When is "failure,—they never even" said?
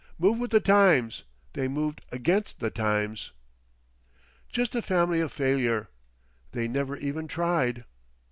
5.31-7.27